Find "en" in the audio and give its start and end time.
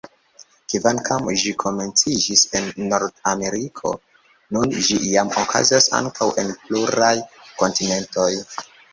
2.59-2.69, 6.45-6.49